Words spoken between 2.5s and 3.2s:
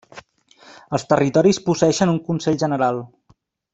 general.